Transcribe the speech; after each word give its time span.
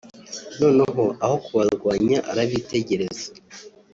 noneho 0.59 1.03
aho 1.25 1.35
kubarwanya 1.45 2.17
arabitegereza 2.31 3.27